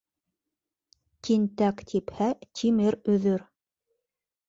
[1.27, 3.49] Тинтәк типһә тимер өҙөр.